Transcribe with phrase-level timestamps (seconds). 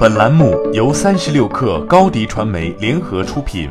[0.00, 3.68] 本栏目由三十六氪高低传媒联合出品。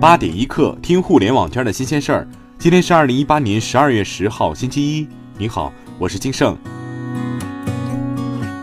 [0.00, 2.28] 八点一刻，听互联网圈的新鲜事儿。
[2.58, 5.06] 今天是二零一八年十二月十号，星期一。
[5.38, 6.58] 你好，我是金盛。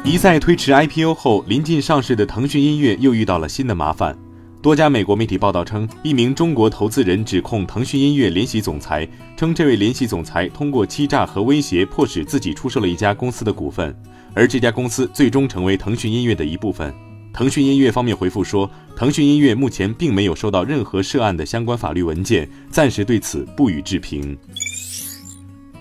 [0.04, 4.18] 一再推迟 IPO 后，临近上市的腾讯音乐又遇到了新的麻烦。
[4.64, 9.06] 多家美国媒体报道称，一名中国投资人指控腾讯音乐联席总裁，
[9.36, 13.94] 称这位联席总裁通过欺诈和威胁，迫使自己出售了一家公司的股份，
[14.34, 16.94] 而这家公司最终成为腾讯音乐的一部分。
[17.34, 24.38] 腾讯音乐方面回复说，腾讯音乐目前并没有收到任何涉案的相关法律文件，暂时对此不予置评。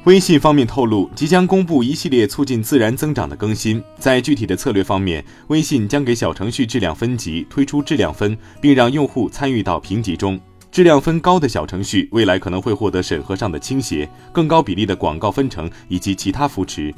[0.05, 3.80] 微信方面透露，即将公布一系列促进自然增长的更新。
[4.01, 10.41] 在具体的策略方面，微信将给小程序质量分级，推出质量分，并让用户参与到评级中。
[10.73, 16.93] 质量分高的小程序，未来可能会获得审核上的倾斜、更高比例的广告分成以及其他扶持。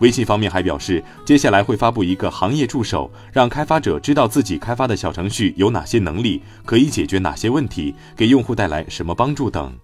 [0.00, 9.74] 微信方面还表示，接下来会发布一个行业助手，让开发者知道自己开发的小程序有哪些能力，可以解决哪些问题，给用户带来什么帮助等。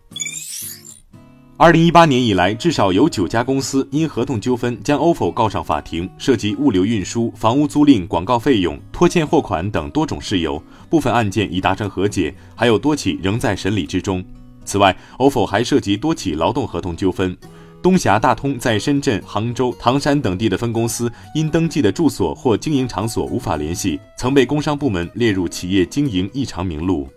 [1.58, 10.62] 二零一八年以来，至少有九家公司因合同纠纷将 ofo 告上法庭，涉及物流运输、房屋租赁、广告费用、拖欠货款等多种事由。
[10.90, 14.22] 部分案件已达成和解，还有多起仍在审理之中。
[14.66, 17.34] 此外，ofo 还涉及多起劳动合同纠纷。
[17.82, 27.08] 东峡大通在深圳、杭州、唐山等地的分公司因登记的住所或经营场所无法联系，曾被工商部门列入企业经营异常名录。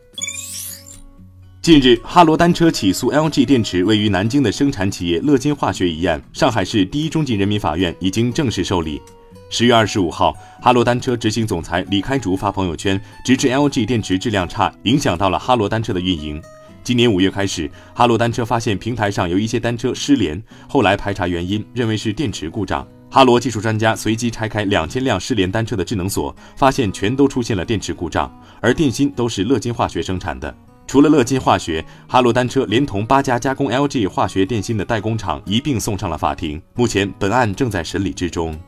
[1.62, 9.02] 近日，哈罗单车起诉 LG 电池位于南京的生产企业乐金化学一案，上海市第一中级人民法院已经正式受理。
[9.50, 16.42] 十月二十五号，哈罗单车执行总裁李开竹发朋友圈，直指 LG 电池质量差，影响到了哈罗单车的运营。
[16.82, 22.88] 今年五月开始，哈罗单车发现平台上有一些单车失联，后来排查原因，认为是电池故障。
[23.12, 30.56] 哈罗技术专家随机拆开两千辆失联单车的智能锁，发现全都出现了电池故障，而电芯都是乐金化学生产的。
[30.90, 36.60] 除了乐金化学，哈罗单车连同八家加工 LG 化学电芯的代工厂一并送上了法庭。
[36.74, 38.60] 目前，本案正在审理之中。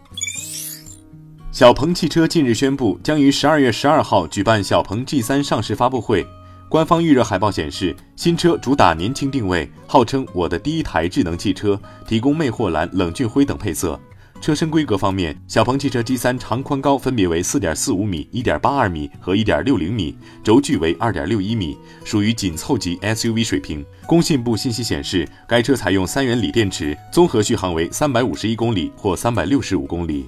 [1.52, 6.24] 小鹏汽车近日宣布，将于十二月十二号举办小鹏 G3 上市发布会。
[6.70, 14.00] 官方预热海报显示，新车主打年轻定位，号称“我的第一台智能汽车”，提供魅惑蓝、冷峻灰等配色。
[14.42, 23.86] 车身规格方面，小鹏汽车 G3 长宽高分别为四点四五米、一点八二米和一点六零米，轴距为二点六一米，属于紧凑级 SUV 水平。
[24.08, 30.26] 工信部信息显示，该车采用三元锂电池，综合续航为三百五十一公里或三百六十五公里。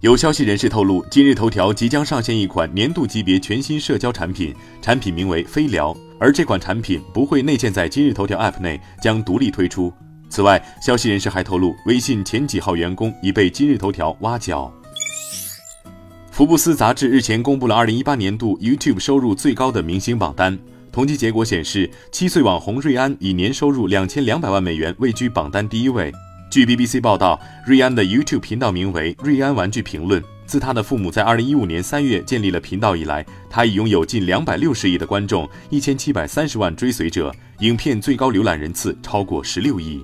[0.00, 9.90] 有消息人士透露，今日头条即将上线一款年度级别全新社交产品，产品名为飞聊，而这款产品不会内建在今日头条 App 内，将独立推出。
[10.30, 14.72] 此外，消息人士还透露，微信前几号员工已被今日头条挖角。
[16.30, 20.56] 福布斯杂志日前公布了2018年度 YouTube 收入最高的明星榜单，
[20.92, 26.12] 统计结果显示，七岁网红瑞安以年收入两千两百万美元位居榜单第一位。
[26.50, 30.22] 据 BBC 报道，瑞安的 YouTube 频道名为“瑞安玩具评论”。
[30.46, 40.02] 自他的父母在2015年3月建立了频道以来，他已拥有近260亿的观众，一千七百三十万追随者，影片最高浏览人次超过16亿。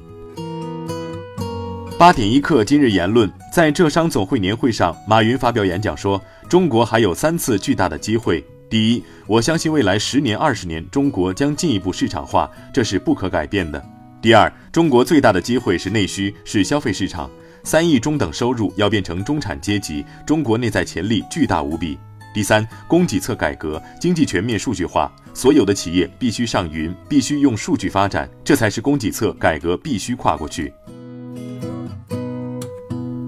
[1.98, 8.44] 八点一刻，今日言论，在浙商总会年会上，马云发表演讲说：“中国还有三次巨大的机会。
[8.68, 13.82] 第一，我相信未来十年、二十年，中国将进一步市场化，这是不可改变的。
[14.20, 17.30] 第二，中国最大的机会是内需，是消费市场。
[17.64, 21.98] 三亿中等收入要变成中产阶级，中国内在潜力巨大无比。
[22.34, 30.70] 第三，供给侧改革，经济全面数据化，所有的企业必须上云，必须用数据发展，这才是供给侧改革必须跨过去。”